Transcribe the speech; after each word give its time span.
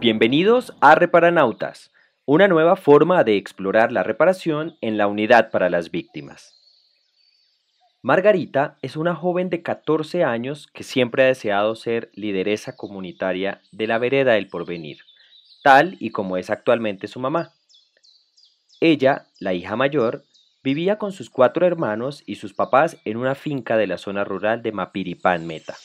Bienvenidos 0.00 0.72
a 0.80 0.94
Reparanautas, 0.94 1.92
una 2.24 2.48
nueva 2.48 2.76
forma 2.76 3.22
de 3.22 3.36
explorar 3.36 3.92
la 3.92 4.02
reparación 4.02 4.78
en 4.80 4.96
la 4.96 5.06
unidad 5.06 5.50
para 5.50 5.68
las 5.68 5.90
víctimas. 5.90 6.54
Margarita 8.00 8.78
es 8.80 8.96
una 8.96 9.14
joven 9.14 9.50
de 9.50 9.62
14 9.62 10.24
años 10.24 10.68
que 10.72 10.84
siempre 10.84 11.24
ha 11.24 11.26
deseado 11.26 11.76
ser 11.76 12.10
lideresa 12.14 12.76
comunitaria 12.76 13.60
de 13.72 13.86
la 13.86 13.98
vereda 13.98 14.32
del 14.32 14.48
porvenir, 14.48 15.00
tal 15.62 15.98
y 16.00 16.12
como 16.12 16.38
es 16.38 16.48
actualmente 16.48 17.06
su 17.06 17.20
mamá. 17.20 17.52
Ella, 18.80 19.26
la 19.38 19.52
hija 19.52 19.76
mayor, 19.76 20.24
vivía 20.64 20.96
con 20.96 21.12
sus 21.12 21.28
cuatro 21.28 21.66
hermanos 21.66 22.22
y 22.24 22.36
sus 22.36 22.54
papás 22.54 22.96
en 23.04 23.18
una 23.18 23.34
finca 23.34 23.76
de 23.76 23.86
la 23.86 23.98
zona 23.98 24.24
rural 24.24 24.62
de 24.62 24.72
Mapiripán 24.72 25.46
Meta. 25.46 25.76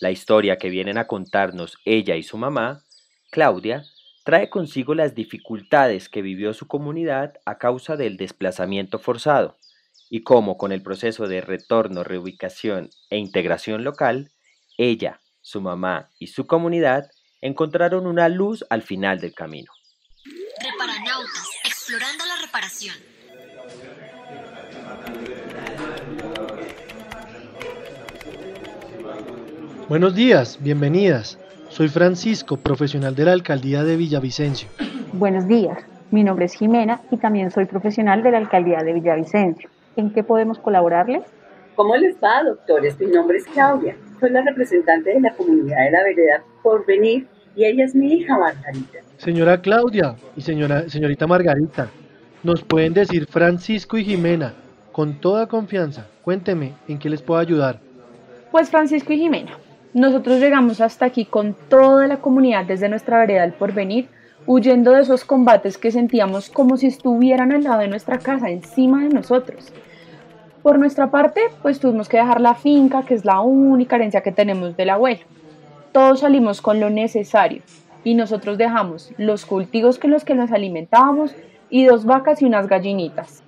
La 0.00 0.10
historia 0.10 0.58
que 0.58 0.70
vienen 0.70 0.98
a 0.98 1.06
contarnos 1.06 1.76
ella 1.84 2.16
y 2.16 2.22
su 2.22 2.36
mamá, 2.36 2.84
Claudia, 3.30 3.84
trae 4.24 4.48
consigo 4.48 4.94
las 4.94 5.14
dificultades 5.14 6.08
que 6.08 6.22
vivió 6.22 6.54
su 6.54 6.68
comunidad 6.68 7.34
a 7.44 7.58
causa 7.58 7.96
del 7.96 8.16
desplazamiento 8.16 8.98
forzado 8.98 9.56
y 10.10 10.22
cómo 10.22 10.56
con 10.56 10.70
el 10.72 10.82
proceso 10.82 11.26
de 11.26 11.40
retorno, 11.40 12.04
reubicación 12.04 12.90
e 13.10 13.18
integración 13.18 13.84
local, 13.84 14.30
ella, 14.76 15.20
su 15.40 15.60
mamá 15.60 16.10
y 16.18 16.28
su 16.28 16.46
comunidad 16.46 17.10
encontraron 17.40 18.06
una 18.06 18.28
luz 18.28 18.64
al 18.70 18.82
final 18.82 19.20
del 19.20 19.34
camino. 19.34 19.72
Explorando 21.64 22.24
la 22.26 22.36
reparación. 22.40 23.07
Buenos 29.88 30.14
días, 30.14 30.58
bienvenidas. 30.60 31.38
Soy 31.70 31.88
Francisco, 31.88 32.58
profesional 32.58 33.14
de 33.14 33.24
la 33.24 33.32
alcaldía 33.32 33.84
de 33.84 33.96
Villavicencio. 33.96 34.68
Buenos 35.14 35.48
días, 35.48 35.78
mi 36.10 36.22
nombre 36.22 36.44
es 36.44 36.52
Jimena 36.52 37.00
y 37.10 37.16
también 37.16 37.50
soy 37.50 37.64
profesional 37.64 38.22
de 38.22 38.32
la 38.32 38.36
alcaldía 38.36 38.80
de 38.80 38.92
Villavicencio. 38.92 39.70
¿En 39.96 40.12
qué 40.12 40.22
podemos 40.22 40.58
colaborarles? 40.58 41.22
¿Cómo 41.74 41.96
les 41.96 42.16
va, 42.16 42.42
doctores? 42.44 43.00
Mi 43.00 43.06
nombre 43.06 43.38
es 43.38 43.46
Claudia. 43.46 43.96
Soy 44.20 44.28
la 44.28 44.42
representante 44.42 45.08
de 45.14 45.20
la 45.22 45.32
comunidad 45.32 45.82
de 45.82 45.90
la 45.90 46.02
vereda 46.02 46.44
por 46.62 46.84
venir 46.84 47.26
y 47.56 47.64
ella 47.64 47.86
es 47.86 47.94
mi 47.94 48.12
hija 48.12 48.36
Margarita. 48.36 48.98
Señora 49.16 49.58
Claudia 49.62 50.16
y 50.36 50.42
señora, 50.42 50.86
señorita 50.90 51.26
Margarita, 51.26 51.88
nos 52.42 52.62
pueden 52.62 52.92
decir 52.92 53.26
Francisco 53.26 53.96
y 53.96 54.04
Jimena, 54.04 54.52
con 54.92 55.18
toda 55.18 55.46
confianza. 55.46 56.06
Cuénteme, 56.22 56.74
¿en 56.88 56.98
qué 56.98 57.08
les 57.08 57.22
puedo 57.22 57.40
ayudar? 57.40 57.80
Pues 58.50 58.68
Francisco 58.68 59.12
y 59.14 59.18
Jimena, 59.18 59.52
nosotros 59.98 60.40
llegamos 60.40 60.80
hasta 60.80 61.06
aquí 61.06 61.24
con 61.24 61.54
toda 61.68 62.06
la 62.06 62.18
comunidad 62.18 62.64
desde 62.64 62.88
nuestra 62.88 63.18
vereda 63.18 63.42
del 63.42 63.52
porvenir, 63.52 64.08
huyendo 64.46 64.92
de 64.92 65.02
esos 65.02 65.24
combates 65.24 65.78
que 65.78 65.90
sentíamos 65.90 66.50
como 66.50 66.76
si 66.76 66.86
estuvieran 66.86 67.52
al 67.52 67.64
lado 67.64 67.80
de 67.80 67.88
nuestra 67.88 68.18
casa, 68.18 68.50
encima 68.50 69.02
de 69.02 69.10
nosotros. 69.10 69.72
Por 70.62 70.78
nuestra 70.78 71.10
parte, 71.10 71.40
pues 71.62 71.80
tuvimos 71.80 72.08
que 72.08 72.18
dejar 72.18 72.40
la 72.40 72.54
finca, 72.54 73.04
que 73.04 73.14
es 73.14 73.24
la 73.24 73.40
única 73.40 73.96
herencia 73.96 74.22
que 74.22 74.32
tenemos 74.32 74.76
del 74.76 74.90
abuelo. 74.90 75.20
Todos 75.92 76.20
salimos 76.20 76.60
con 76.60 76.80
lo 76.80 76.90
necesario 76.90 77.62
y 78.04 78.14
nosotros 78.14 78.58
dejamos 78.58 79.12
los 79.16 79.46
cultivos 79.46 79.98
con 79.98 80.10
los 80.10 80.24
que 80.24 80.34
nos 80.34 80.52
alimentábamos 80.52 81.34
y 81.70 81.84
dos 81.84 82.04
vacas 82.04 82.42
y 82.42 82.44
unas 82.44 82.68
gallinitas. 82.68 83.42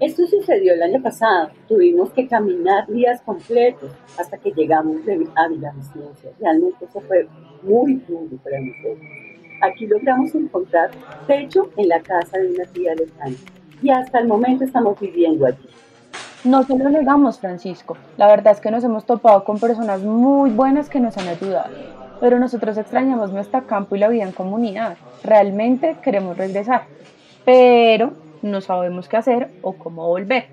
Esto 0.00 0.26
sucedió 0.26 0.74
el 0.74 0.82
año 0.82 1.00
pasado. 1.02 1.50
Tuvimos 1.68 2.10
que 2.10 2.26
caminar 2.26 2.86
días 2.88 3.22
completos 3.22 3.92
hasta 4.18 4.38
que 4.38 4.50
llegamos 4.50 4.96
a 5.36 5.48
Villavicencio. 5.48 6.32
Realmente 6.40 6.84
eso 6.84 7.00
fue 7.00 7.28
muy 7.62 7.94
duro 8.08 8.36
para 8.42 8.58
nosotros. 8.60 9.08
Aquí 9.62 9.86
logramos 9.86 10.34
encontrar 10.34 10.90
techo 11.26 11.70
en 11.76 11.88
la 11.88 12.00
casa 12.00 12.38
de 12.38 12.50
una 12.50 12.64
tía 12.66 12.94
lejana 12.94 13.36
y 13.80 13.90
hasta 13.90 14.18
el 14.18 14.26
momento 14.26 14.64
estamos 14.64 14.98
viviendo 14.98 15.46
allí. 15.46 15.68
No 16.42 16.64
se 16.64 16.76
lo 16.76 16.90
negamos, 16.90 17.38
Francisco. 17.38 17.96
La 18.16 18.26
verdad 18.26 18.52
es 18.52 18.60
que 18.60 18.70
nos 18.70 18.84
hemos 18.84 19.06
topado 19.06 19.44
con 19.44 19.60
personas 19.60 20.02
muy 20.02 20.50
buenas 20.50 20.90
que 20.90 21.00
nos 21.00 21.16
han 21.16 21.28
ayudado. 21.28 21.70
Pero 22.20 22.38
nosotros 22.38 22.76
extrañamos 22.76 23.32
nuestro 23.32 23.66
campo 23.66 23.96
y 23.96 24.00
la 24.00 24.08
vida 24.08 24.24
en 24.24 24.32
comunidad. 24.32 24.96
Realmente 25.22 25.96
queremos 26.02 26.36
regresar. 26.36 26.82
Pero 27.44 28.12
no 28.44 28.60
sabemos 28.60 29.08
qué 29.08 29.16
hacer 29.16 29.48
o 29.62 29.74
cómo 29.74 30.06
volver. 30.06 30.46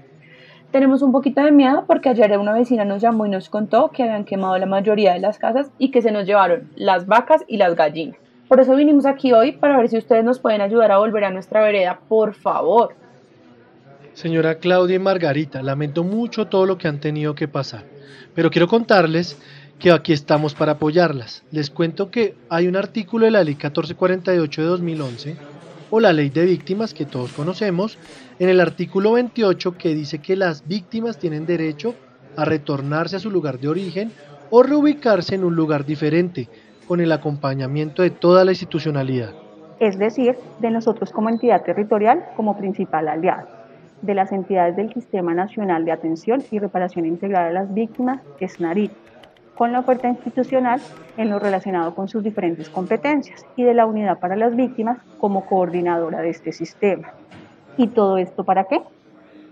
Tenemos 0.72 1.02
un 1.02 1.12
poquito 1.12 1.44
de 1.44 1.52
miedo 1.52 1.84
porque 1.86 2.10
ayer 2.10 2.38
una 2.38 2.54
vecina 2.54 2.86
nos 2.86 3.02
llamó 3.02 3.26
y 3.26 3.30
nos 3.30 3.50
contó 3.50 3.90
que 3.90 4.04
habían 4.04 4.24
quemado 4.24 4.58
la 4.58 4.66
mayoría 4.66 5.14
de 5.14 5.20
las 5.20 5.38
casas 5.38 5.70
y 5.78 5.92
que 5.92 6.02
se 6.02 6.12
nos 6.12 6.26
llevaron 6.26 6.70
las 6.76 7.06
vacas 7.06 7.44
y 7.48 7.58
las 7.58 7.76
gallinas. 7.76 8.18
Por 8.48 8.62
eso 8.62 8.76
vinimos 8.76 9.06
aquí 9.06 9.34
hoy 9.34 9.52
para 9.52 9.78
ver 9.78 9.90
si 9.90 9.98
ustedes 9.98 10.24
nos 10.24 10.40
pueden 10.40 10.62
ayudar 10.62 10.92
a 10.92 10.98
volver 10.98 11.26
a 11.26 11.32
nuestra 11.32 11.62
vereda, 11.62 12.00
por 12.08 12.34
favor. 12.34 12.96
Señora 14.14 14.56
Claudia 14.56 14.96
y 14.96 15.00
Margarita, 15.00 15.62
lamento 15.62 16.04
mucho 16.04 16.48
todo 16.48 16.66
lo 16.66 16.78
que 16.78 16.88
han 16.88 17.00
tenido 17.00 17.36
que 17.36 17.48
pasar, 17.48 17.84
pero 18.34 18.50
quiero 18.50 18.68
contarles 18.68 19.38
que 19.80 19.92
aquí 19.92 20.14
estamos 20.14 20.54
para 20.54 20.74
apoyarlas. 20.74 21.44
Les 21.52 21.70
cuento 21.70 22.12
que 22.12 22.36
hay 22.50 22.68
un 22.68 22.76
artículo 22.76 23.26
de 23.26 23.32
la 23.32 23.44
Ley 23.44 23.56
1448 23.56 24.62
de 24.62 24.68
2011 24.68 25.51
o 25.92 26.00
la 26.00 26.14
ley 26.14 26.30
de 26.30 26.46
víctimas 26.46 26.96
que 26.96 27.06
todos 27.06 27.34
conocemos, 27.34 28.00
en 28.40 28.50
el 28.50 28.60
artículo 28.60 29.12
28 29.12 29.78
que 29.78 29.94
dice 29.94 30.20
que 30.20 30.36
las 30.36 30.68
víctimas 30.68 31.20
tienen 31.20 31.46
derecho 31.46 31.94
a 32.36 32.46
retornarse 32.46 33.18
a 33.18 33.20
su 33.20 33.30
lugar 33.30 33.60
de 33.60 33.68
origen 33.68 34.12
o 34.50 34.64
reubicarse 34.64 35.36
en 35.36 35.44
un 35.44 35.56
lugar 35.56 35.86
diferente, 35.86 36.48
con 36.88 37.00
el 37.00 37.12
acompañamiento 37.12 38.02
de 38.02 38.10
toda 38.10 38.44
la 38.44 38.52
institucionalidad. 38.52 39.34
Es 39.80 39.98
decir, 39.98 40.36
de 40.60 40.72
nosotros 40.72 41.12
como 41.12 41.30
entidad 41.30 41.64
territorial 41.64 42.26
como 42.36 42.58
principal 42.58 43.08
aliado, 43.08 43.48
de 44.02 44.16
las 44.16 44.32
entidades 44.32 44.76
del 44.76 44.94
Sistema 44.94 45.34
Nacional 45.34 45.86
de 45.86 45.92
Atención 45.92 46.44
y 46.52 46.60
Reparación 46.60 47.06
Integral 47.06 47.50
de 47.50 47.54
las 47.54 47.74
Víctimas, 47.74 48.22
SNARIT, 48.46 48.92
con 49.56 49.72
la 49.72 49.80
oferta 49.80 50.08
institucional 50.08 50.82
en 51.18 51.30
lo 51.30 51.40
relacionado 51.40 51.94
con 51.94 52.08
sus 52.08 52.24
diferentes 52.24 52.70
competencias 52.70 53.46
y 53.56 53.64
de 53.64 53.74
la 53.74 53.86
Unidad 53.86 54.20
para 54.20 54.36
las 54.36 54.56
Víctimas 54.56 55.00
como 55.20 55.46
coordinadora 55.46 56.22
de 56.22 56.30
este 56.30 56.52
sistema. 56.52 57.14
¿Y 57.78 57.88
todo 57.88 58.18
esto 58.18 58.44
para 58.44 58.66
qué? 58.66 58.82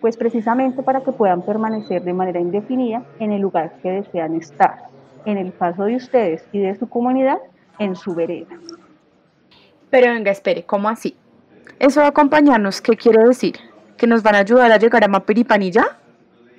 Pues 0.02 0.18
precisamente 0.18 0.84
para 0.84 1.02
que 1.02 1.12
puedan 1.12 1.42
permanecer 1.42 2.04
de 2.04 2.14
manera 2.14 2.40
indefinida 2.40 3.04
en 3.20 3.32
el 3.32 3.42
lugar 3.42 3.74
que 3.82 3.92
desean 3.92 4.36
estar, 4.36 4.84
en 5.26 5.38
el 5.38 5.54
caso 5.54 5.84
de 5.84 5.96
ustedes 5.96 6.48
y 6.52 6.60
de 6.60 6.76
su 6.76 6.88
comunidad, 6.88 7.38
en 7.78 7.96
su 7.96 8.16
vereda. 8.16 8.58
Pero 9.90 10.14
venga, 10.14 10.32
espere, 10.32 10.64
¿cómo 10.64 10.90
así? 10.90 11.16
¿Eso 11.80 12.02
de 12.02 12.08
acompañarnos 12.08 12.82
qué 12.82 12.96
quiere 12.96 13.24
decir? 13.24 13.56
¿Que 13.98 14.08
nos 14.08 14.24
van 14.24 14.36
a 14.36 14.40
ayudar 14.40 14.72
a 14.72 14.78
llegar 14.78 15.04
a 15.04 15.08
Mapiripanilla? 15.08 15.98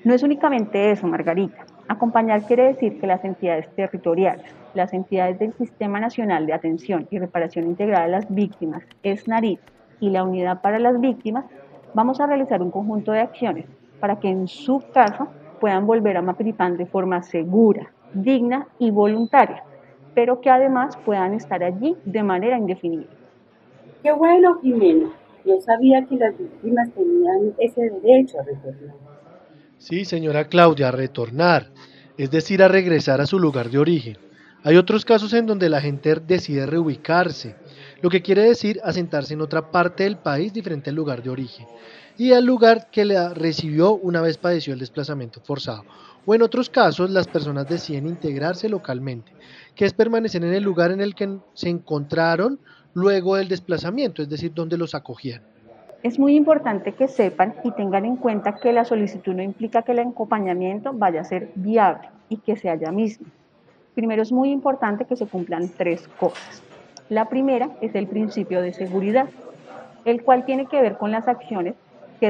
No 0.05 0.15
es 0.15 0.23
únicamente 0.23 0.91
eso, 0.91 1.07
Margarita. 1.07 1.67
Acompañar 1.91 2.45
quiere 2.45 2.69
decir 2.69 3.01
que 3.01 3.07
las 3.09 3.25
entidades 3.25 3.69
territoriales, 3.75 4.55
las 4.75 4.93
entidades 4.93 5.41
del 5.41 5.53
Sistema 5.55 5.99
Nacional 5.99 6.47
de 6.47 6.53
Atención 6.53 7.09
y 7.11 7.19
Reparación 7.19 7.67
Integral 7.67 8.05
de 8.05 8.13
las 8.13 8.33
Víctimas, 8.33 8.85
SNARIT, 9.05 9.59
y 9.99 10.11
la 10.11 10.23
Unidad 10.23 10.63
para 10.63 10.79
las 10.79 11.01
Víctimas, 11.01 11.47
vamos 11.93 12.21
a 12.21 12.29
realizar 12.29 12.63
un 12.63 12.71
conjunto 12.71 13.11
de 13.11 13.19
acciones 13.19 13.67
para 13.99 14.21
que 14.21 14.29
en 14.29 14.47
su 14.47 14.85
caso 14.95 15.27
puedan 15.59 15.85
volver 15.85 16.17
a 16.17 16.23
Mapiripán 16.23 16.77
de 16.77 16.87
forma 16.87 17.25
segura, 17.25 17.91
digna 18.15 18.69
y 18.79 18.93
voluntaria, 18.93 19.65
pero 20.15 20.41
que 20.41 20.49
además 20.49 20.97
puedan 20.99 21.35
estar 21.35 21.65
allí 21.65 21.97
de 22.05 22.23
manera 22.23 22.57
indefinida. 22.57 23.09
Qué 24.05 24.13
bueno, 24.13 24.61
Jimena. 24.61 25.11
Yo 25.45 25.61
sabía 25.61 26.05
que 26.05 26.15
las 26.15 26.39
víctimas 26.39 26.89
tenían 26.93 27.53
ese 27.59 27.91
derecho 27.91 28.39
a 28.39 28.45
retornar. 28.45 29.10
Sí, 29.81 30.05
señora 30.05 30.47
Claudia, 30.47 30.89
a 30.89 30.93
retornar, 30.93 31.71
es 32.19 32.31
decir, 32.31 32.63
a 32.63 32.69
regresar 32.69 33.23
a 33.23 33.27
su 33.27 33.39
lugar 33.39 33.71
de 33.71 33.79
origen. 33.79 34.19
Hay 34.63 34.77
otros 34.77 35.07
casos 35.07 35.33
en 35.33 35.47
donde 35.47 35.71
la 35.71 35.81
gente 35.81 36.15
decide 36.17 36.67
reubicarse, 36.67 37.57
lo 38.03 38.11
que 38.11 38.21
quiere 38.21 38.43
decir 38.43 38.79
asentarse 38.85 39.33
en 39.33 39.41
otra 39.41 39.71
parte 39.71 40.05
del 40.05 40.19
país 40.19 40.53
diferente 40.53 40.91
al 40.91 40.97
lugar 40.97 41.23
de 41.23 41.31
origen 41.31 41.67
y 42.19 42.35
al 42.35 42.45
lugar 42.45 42.91
que 42.91 43.07
le 43.07 43.31
recibió 43.31 43.95
una 43.95 44.21
vez 44.21 44.37
padeció 44.37 44.75
el 44.75 44.81
desplazamiento 44.81 45.41
forzado. 45.41 45.87
O 46.27 46.35
en 46.35 46.43
otros 46.43 46.69
casos, 46.69 47.09
las 47.09 47.27
personas 47.27 47.67
deciden 47.67 48.07
integrarse 48.07 48.69
localmente, 48.69 49.33
que 49.75 49.87
es 49.87 49.95
permanecer 49.95 50.45
en 50.45 50.53
el 50.53 50.63
lugar 50.63 50.91
en 50.91 51.01
el 51.01 51.15
que 51.15 51.39
se 51.55 51.71
encontraron 51.71 52.61
luego 52.93 53.37
del 53.37 53.49
desplazamiento, 53.49 54.21
es 54.21 54.29
decir, 54.29 54.53
donde 54.53 54.77
los 54.77 54.95
acogían. 54.95 55.41
Es 56.03 56.19
muy 56.19 56.35
importante 56.35 56.93
que 56.93 57.09
sepan 57.09 57.55
y 57.63 57.73
tengan 57.73 58.07
en 58.07 58.17
cuenta 58.17 58.57
que 58.57 58.73
la 58.73 58.87
solicitud 58.87 59.35
no 59.35 59.43
implica 59.43 59.83
que 59.83 59.93
el 59.93 59.99
acompañamiento 59.99 60.93
vaya 60.95 61.21
a 61.21 61.25
ser 61.25 61.51
viable 61.55 62.09
y 62.31 62.39
que 62.39 62.57
sea 62.57 62.75
ya 62.75 62.91
mismo. 62.91 63.27
Primero 63.95 64.23
es 64.23 64.33
muy 64.33 64.51
importante 64.51 65.05
que 65.05 65.17
se 65.17 65.27
cumplan 65.27 65.69
tres 65.69 66.09
cosas. 66.19 66.63
La 67.11 67.27
primera 67.27 67.69
es 67.83 67.95
el 67.95 68.07
principio 68.07 68.63
de 68.63 68.73
seguridad, 68.73 69.29
el 70.07 70.23
cual 70.23 70.47
tiene 70.47 70.67
que 70.67 70.81
ver 70.81 70.97
con 70.97 71.11
las 71.11 71.29
acciones 71.29 71.75
que, 72.19 72.29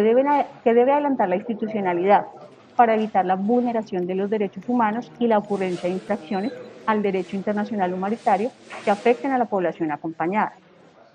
que 0.65 0.75
debe 0.75 0.93
adelantar 0.93 1.29
la 1.29 1.37
institucionalidad 1.37 2.27
para 2.75 2.95
evitar 2.95 3.25
la 3.25 3.37
vulneración 3.37 4.07
de 4.09 4.17
los 4.17 4.31
derechos 4.31 4.69
humanos 4.69 5.13
y 5.21 5.29
la 5.29 5.39
ocurrencia 5.39 5.89
de 5.89 5.95
infracciones 5.95 6.53
al 6.87 7.03
derecho 7.03 7.37
internacional 7.37 7.95
humanitario 7.95 8.51
que 8.85 8.91
afecten 8.91 9.31
a 9.31 9.39
la 9.39 9.45
población 9.45 9.93
acompañada. 9.93 10.55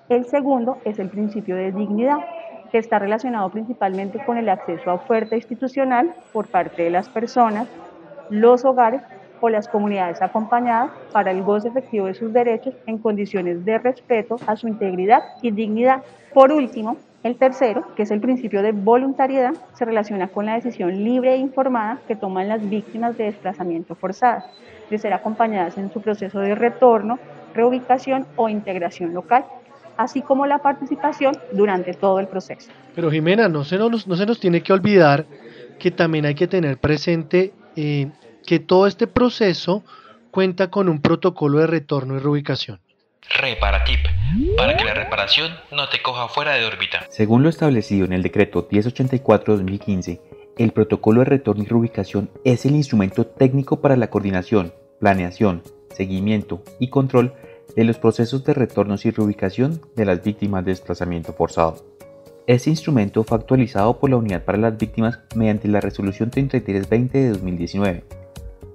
El 0.07 0.25
segundo 0.25 0.77
es 0.85 0.99
el 0.99 1.09
principio 1.09 1.55
de 1.55 1.71
dignidad, 1.71 2.19
que 2.71 2.77
está 2.77 2.99
relacionado 2.99 3.49
principalmente 3.49 4.23
con 4.25 4.37
el 4.37 4.49
acceso 4.49 4.89
a 4.89 4.95
oferta 4.95 5.35
institucional 5.35 6.13
por 6.33 6.47
parte 6.47 6.83
de 6.83 6.89
las 6.89 7.09
personas, 7.09 7.67
los 8.29 8.65
hogares 8.65 9.01
o 9.41 9.49
las 9.49 9.67
comunidades 9.67 10.21
acompañadas 10.21 10.91
para 11.11 11.31
el 11.31 11.43
goce 11.43 11.67
efectivo 11.67 12.07
de 12.07 12.13
sus 12.13 12.33
derechos 12.33 12.73
en 12.85 12.97
condiciones 12.97 13.63
de 13.65 13.77
respeto 13.77 14.37
a 14.47 14.55
su 14.55 14.67
integridad 14.67 15.23
y 15.41 15.51
dignidad. 15.51 16.03
Por 16.33 16.51
último, 16.51 16.97
el 17.23 17.37
tercero, 17.37 17.83
que 17.95 18.03
es 18.03 18.11
el 18.11 18.21
principio 18.21 18.61
de 18.61 18.71
voluntariedad, 18.71 19.53
se 19.73 19.85
relaciona 19.85 20.27
con 20.27 20.45
la 20.45 20.53
decisión 20.53 21.03
libre 21.03 21.33
e 21.33 21.37
informada 21.37 21.99
que 22.07 22.15
toman 22.15 22.47
las 22.47 22.69
víctimas 22.69 23.17
de 23.17 23.25
desplazamiento 23.25 23.95
forzado, 23.95 24.43
de 24.89 24.97
ser 24.99 25.13
acompañadas 25.13 25.77
en 25.77 25.91
su 25.91 26.01
proceso 26.01 26.39
de 26.39 26.53
retorno, 26.53 27.17
reubicación 27.55 28.27
o 28.35 28.47
integración 28.47 29.13
local, 29.13 29.45
así 29.97 30.21
como 30.21 30.45
la 30.45 30.59
participación 30.59 31.37
durante 31.51 31.93
todo 31.93 32.19
el 32.19 32.27
proceso. 32.27 32.71
Pero 32.93 33.11
Jimena, 33.11 33.47
no 33.49 33.63
se 33.63 33.77
nos, 33.77 34.07
no 34.07 34.15
se 34.15 34.25
nos 34.25 34.39
tiene 34.39 34.61
que 34.61 34.73
olvidar 34.73 35.25
que 35.79 35.91
también 35.91 36.25
hay 36.25 36.35
que 36.35 36.47
tener 36.47 36.77
presente 36.77 37.53
eh, 37.75 38.09
que 38.45 38.59
todo 38.59 38.87
este 38.87 39.07
proceso 39.07 39.83
cuenta 40.31 40.69
con 40.69 40.89
un 40.89 41.01
protocolo 41.01 41.59
de 41.59 41.67
retorno 41.67 42.15
y 42.15 42.19
reubicación. 42.19 42.79
Reparatip, 43.39 43.99
para 44.55 44.77
que 44.77 44.85
la 44.85 44.93
reparación 44.93 45.51
no 45.71 45.89
te 45.89 46.01
coja 46.01 46.27
fuera 46.27 46.53
de 46.53 46.65
órbita. 46.65 47.05
Según 47.09 47.41
lo 47.41 47.49
establecido 47.49 48.05
en 48.05 48.13
el 48.13 48.21
decreto 48.21 48.69
1084-2015, 48.69 50.21
el 50.57 50.71
protocolo 50.71 51.19
de 51.19 51.25
retorno 51.25 51.63
y 51.63 51.67
reubicación 51.67 52.29
es 52.45 52.65
el 52.65 52.75
instrumento 52.75 53.25
técnico 53.25 53.81
para 53.81 53.97
la 53.97 54.09
coordinación, 54.09 54.73
planeación, 54.99 55.63
seguimiento 55.89 56.63
y 56.79 56.89
control 56.89 57.33
de 57.75 57.83
los 57.83 57.97
procesos 57.97 58.43
de 58.43 58.53
retorno 58.53 58.95
y 59.03 59.11
reubicación 59.11 59.81
de 59.95 60.05
las 60.05 60.23
víctimas 60.23 60.65
de 60.65 60.71
desplazamiento 60.71 61.33
forzado. 61.33 61.95
Este 62.47 62.69
instrumento 62.69 63.23
fue 63.23 63.37
actualizado 63.37 63.99
por 63.99 64.09
la 64.09 64.17
Unidad 64.17 64.43
para 64.43 64.57
las 64.59 64.77
Víctimas 64.77 65.19
mediante 65.35 65.67
la 65.67 65.81
Resolución 65.81 66.29
3320 66.29 67.17
de 67.17 67.29
2019, 67.29 68.03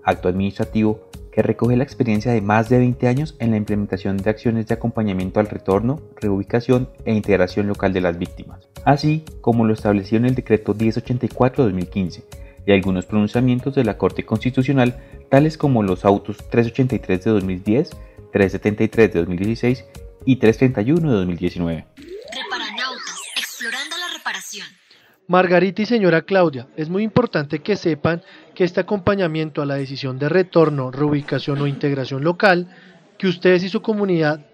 acto 0.02 0.28
administrativo 0.28 1.08
que 1.30 1.42
recoge 1.42 1.76
la 1.76 1.84
experiencia 1.84 2.32
de 2.32 2.40
más 2.40 2.68
de 2.68 2.78
20 2.78 3.06
años 3.06 3.36
en 3.38 3.52
la 3.52 3.56
implementación 3.56 4.16
de 4.16 4.30
acciones 4.30 4.66
de 4.66 4.74
acompañamiento 4.74 5.38
al 5.38 5.46
retorno, 5.46 6.00
reubicación 6.16 6.88
e 7.04 7.14
integración 7.14 7.68
local 7.68 7.92
de 7.92 8.00
las 8.00 8.18
víctimas, 8.18 8.68
así 8.84 9.24
como 9.40 9.64
lo 9.64 9.72
establecido 9.72 10.18
en 10.18 10.26
el 10.26 10.34
decreto 10.34 10.74
1084-2015 10.74 12.24
y 12.66 12.72
algunos 12.72 13.06
pronunciamientos 13.06 13.74
de 13.74 13.84
la 13.84 13.96
Corte 13.96 14.26
Constitucional, 14.26 14.96
tales 15.28 15.56
como 15.56 15.82
los 15.82 16.04
autos 16.04 16.38
383 16.50 17.24
de 17.24 17.30
2010, 17.30 17.90
373 18.32 19.12
de 19.12 19.18
2016 19.20 19.84
y 20.24 20.36
331 20.36 21.10
de 21.10 21.16
2019. 21.16 21.86
Reparanautas, 21.96 23.20
explorando 23.36 23.96
la 23.96 24.16
reparación. 24.16 24.66
Margarita 25.26 25.82
y 25.82 25.86
señora 25.86 26.22
Claudia, 26.22 26.66
es 26.76 26.88
muy 26.88 27.04
importante 27.04 27.60
que 27.60 27.76
sepan 27.76 28.22
que 28.54 28.64
este 28.64 28.80
acompañamiento 28.80 29.62
a 29.62 29.66
la 29.66 29.76
decisión 29.76 30.18
de 30.18 30.28
retorno, 30.28 30.90
reubicación 30.90 31.60
o 31.60 31.68
integración 31.68 32.24
local 32.24 32.68
que 33.16 33.28
ustedes 33.28 33.62
y 33.62 33.68
su 33.68 33.80
comunidad 33.80 34.44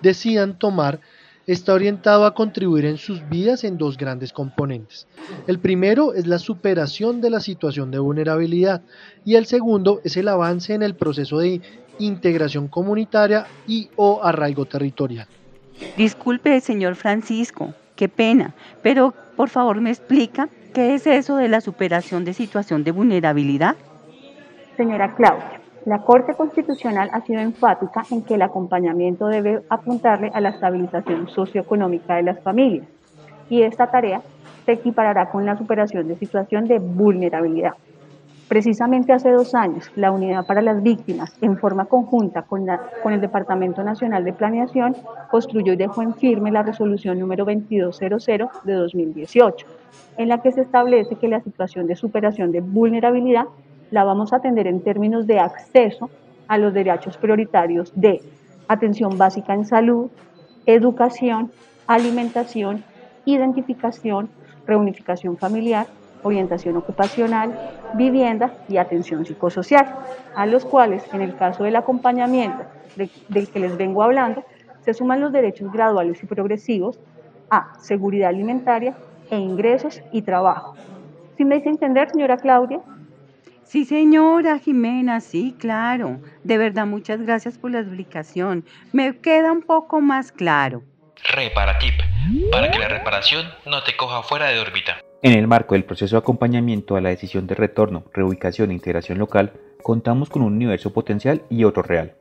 decidan 0.00 0.58
tomar 0.58 1.00
está 1.46 1.74
orientado 1.74 2.24
a 2.24 2.34
contribuir 2.34 2.86
en 2.86 2.96
sus 2.96 3.28
vidas 3.28 3.64
en 3.64 3.76
dos 3.76 3.98
grandes 3.98 4.32
componentes. 4.32 5.06
El 5.46 5.58
primero 5.58 6.14
es 6.14 6.26
la 6.26 6.38
superación 6.38 7.20
de 7.20 7.30
la 7.30 7.40
situación 7.40 7.90
de 7.90 7.98
vulnerabilidad 7.98 8.82
y 9.24 9.34
el 9.34 9.46
segundo 9.46 10.00
es 10.04 10.16
el 10.16 10.28
avance 10.28 10.72
en 10.72 10.82
el 10.82 10.94
proceso 10.94 11.38
de 11.38 11.60
integración 11.98 12.68
comunitaria 12.68 13.46
y 13.66 13.88
o 13.96 14.20
arraigo 14.22 14.64
territorial. 14.64 15.26
Disculpe, 15.96 16.60
señor 16.60 16.94
Francisco, 16.94 17.74
qué 17.96 18.08
pena, 18.08 18.54
pero 18.82 19.14
por 19.36 19.48
favor 19.48 19.80
me 19.80 19.90
explica 19.90 20.48
qué 20.72 20.94
es 20.94 21.06
eso 21.06 21.36
de 21.36 21.48
la 21.48 21.60
superación 21.60 22.24
de 22.24 22.32
situación 22.32 22.84
de 22.84 22.92
vulnerabilidad. 22.92 23.76
Señora 24.76 25.14
Claudia, 25.14 25.60
la 25.86 26.02
Corte 26.02 26.34
Constitucional 26.34 27.10
ha 27.12 27.20
sido 27.22 27.40
enfática 27.40 28.04
en 28.10 28.22
que 28.22 28.34
el 28.34 28.42
acompañamiento 28.42 29.26
debe 29.28 29.62
apuntarle 29.68 30.30
a 30.32 30.40
la 30.40 30.50
estabilización 30.50 31.28
socioeconómica 31.28 32.16
de 32.16 32.22
las 32.22 32.40
familias 32.40 32.86
y 33.50 33.62
esta 33.62 33.90
tarea 33.90 34.22
se 34.64 34.72
equiparará 34.72 35.30
con 35.30 35.44
la 35.44 35.58
superación 35.58 36.08
de 36.08 36.16
situación 36.16 36.66
de 36.66 36.78
vulnerabilidad. 36.78 37.74
Precisamente 38.48 39.12
hace 39.12 39.30
dos 39.30 39.54
años, 39.54 39.90
la 39.96 40.10
Unidad 40.10 40.46
para 40.46 40.60
las 40.60 40.82
Víctimas, 40.82 41.34
en 41.40 41.56
forma 41.56 41.86
conjunta 41.86 42.42
con, 42.42 42.68
el 42.68 43.20
Departamento 43.20 43.82
Nacional 43.82 44.22
de 44.24 44.34
Planeación, 44.34 44.96
construyó 45.30 45.72
y 45.72 45.76
dejó 45.76 46.02
en 46.02 46.14
firme 46.14 46.52
la 46.52 46.62
resolución 46.62 47.18
número 47.18 47.46
2200 47.46 48.26
de 48.64 48.72
2018, 48.74 49.66
en 50.18 50.28
la 50.28 50.42
que 50.42 50.52
se 50.52 50.60
establece 50.60 51.16
que 51.16 51.28
la 51.28 51.40
situación 51.40 51.86
de 51.86 51.96
superación 51.96 52.52
de 52.52 52.60
vulnerabilidad 52.60 53.46
la 53.90 54.04
vamos 54.04 54.32
a 54.32 54.36
atender 54.36 54.66
en 54.66 54.82
términos 54.82 55.26
de 55.26 55.40
acceso 55.40 56.10
a 56.46 56.58
los 56.58 56.74
derechos 56.74 57.16
prioritarios 57.16 57.92
de 57.94 58.20
atención 58.68 59.16
básica 59.16 59.54
en 59.54 59.64
salud, 59.64 60.10
educación, 60.66 61.50
alimentación, 61.86 62.84
identificación, 63.24 64.28
reunificación 64.66 65.38
familiar, 65.38 65.86
orientación 66.24 66.76
ocupacional, 66.76 67.56
vivienda 67.94 68.52
y 68.68 68.78
atención 68.78 69.24
psicosocial, 69.24 69.94
a 70.34 70.46
los 70.46 70.64
cuales, 70.64 71.04
en 71.12 71.20
el 71.20 71.36
caso 71.36 71.62
del 71.62 71.76
acompañamiento 71.76 72.64
del 73.28 73.48
que 73.48 73.60
les 73.60 73.76
vengo 73.76 74.02
hablando, 74.02 74.42
se 74.80 74.92
suman 74.92 75.20
los 75.20 75.32
derechos 75.32 75.72
graduales 75.72 76.22
y 76.22 76.26
progresivos 76.26 76.98
a 77.50 77.72
seguridad 77.80 78.30
alimentaria 78.30 78.96
e 79.30 79.36
ingresos 79.36 80.02
y 80.12 80.22
trabajo. 80.22 80.74
¿Sí 81.36 81.44
me 81.44 81.56
dice 81.56 81.68
entender, 81.68 82.10
señora 82.10 82.36
Claudia? 82.36 82.80
Sí, 83.64 83.84
señora 83.84 84.58
Jimena, 84.58 85.20
sí, 85.20 85.56
claro. 85.58 86.20
De 86.42 86.58
verdad, 86.58 86.86
muchas 86.86 87.20
gracias 87.22 87.58
por 87.58 87.70
la 87.70 87.80
explicación. 87.80 88.64
Me 88.92 89.18
queda 89.18 89.52
un 89.52 89.62
poco 89.62 90.00
más 90.00 90.32
claro. 90.32 90.82
Reparatip, 91.32 91.94
para 92.52 92.70
que 92.70 92.78
la 92.78 92.88
reparación 92.88 93.46
no 93.66 93.82
te 93.82 93.96
coja 93.96 94.22
fuera 94.22 94.48
de 94.48 94.60
órbita. 94.60 95.03
En 95.24 95.32
el 95.32 95.48
marco 95.48 95.74
del 95.74 95.86
proceso 95.86 96.16
de 96.16 96.18
acompañamiento 96.18 96.96
a 96.96 97.00
la 97.00 97.08
decisión 97.08 97.46
de 97.46 97.54
retorno, 97.54 98.04
reubicación 98.12 98.70
e 98.70 98.74
integración 98.74 99.16
local, 99.16 99.54
contamos 99.82 100.28
con 100.28 100.42
un 100.42 100.52
universo 100.52 100.92
potencial 100.92 101.40
y 101.48 101.64
otro 101.64 101.82
real. 101.82 102.12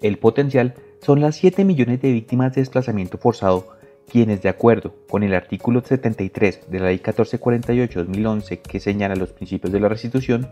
El 0.00 0.16
potencial 0.16 0.72
son 1.02 1.20
las 1.20 1.36
7 1.36 1.66
millones 1.66 2.00
de 2.00 2.12
víctimas 2.12 2.54
de 2.54 2.62
desplazamiento 2.62 3.18
forzado, 3.18 3.76
quienes 4.10 4.40
de 4.40 4.48
acuerdo 4.48 4.94
con 5.10 5.22
el 5.22 5.34
artículo 5.34 5.82
73 5.84 6.70
de 6.70 6.80
la 6.80 6.86
Ley 6.86 7.00
1448-2011 7.00 8.62
que 8.62 8.80
señala 8.80 9.16
los 9.16 9.32
principios 9.32 9.70
de 9.70 9.80
la 9.80 9.90
restitución, 9.90 10.48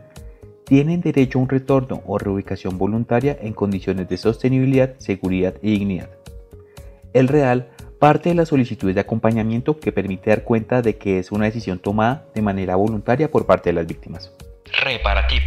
tienen 0.64 1.00
derecho 1.00 1.38
a 1.38 1.42
un 1.42 1.48
retorno 1.48 2.02
o 2.04 2.18
reubicación 2.18 2.76
voluntaria 2.76 3.34
en 3.40 3.54
condiciones 3.54 4.10
de 4.10 4.18
sostenibilidad, 4.18 4.94
seguridad 4.98 5.54
y 5.62 5.70
dignidad. 5.70 6.10
El 7.14 7.28
real 7.28 7.70
parte 7.98 8.28
de 8.28 8.34
las 8.34 8.48
solicitudes 8.48 8.94
de 8.94 9.00
acompañamiento 9.00 9.78
que 9.78 9.92
permite 9.92 10.30
dar 10.30 10.44
cuenta 10.44 10.82
de 10.82 10.96
que 10.96 11.18
es 11.18 11.32
una 11.32 11.46
decisión 11.46 11.78
tomada 11.78 12.24
de 12.34 12.42
manera 12.42 12.76
voluntaria 12.76 13.30
por 13.30 13.46
parte 13.46 13.70
de 13.70 13.74
las 13.74 13.86
víctimas. 13.86 14.32
Reparatip, 14.84 15.42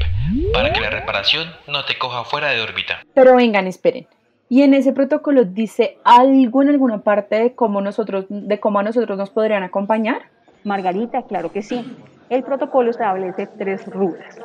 para 0.52 0.74
que 0.74 0.82
la 0.82 0.90
reparación 0.90 1.48
no 1.68 1.86
te 1.86 1.98
coja 1.98 2.24
fuera 2.24 2.50
de 2.50 2.62
órbita. 2.62 3.04
Pero 3.14 3.36
vengan, 3.36 3.68
esperen. 3.68 4.08
¿Y 4.50 4.64
en 4.64 4.74
ese 4.74 4.92
protocolo 4.92 5.46
dice 5.46 5.98
algo 6.04 6.62
en 6.62 6.70
alguna 6.70 7.04
parte 7.04 7.36
de 7.36 7.56
cómo, 7.56 7.80
nosotros, 7.80 8.26
de 8.28 8.60
cómo 8.60 8.80
a 8.80 8.84
nosotros 8.84 9.18
nos 9.18 9.30
podrían 9.30 9.64
acompañar? 9.64 10.24
Margarita, 10.66 11.24
claro 11.24 11.52
que 11.52 11.62
sí. 11.62 11.96
El 12.30 12.44
protocolo 12.44 12.92
establece 12.92 13.48
tres 13.48 13.86
rutas. 13.88 14.40